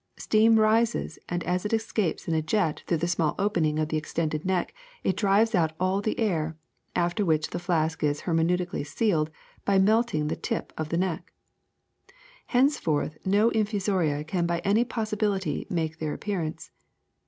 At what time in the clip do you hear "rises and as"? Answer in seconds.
0.59-1.63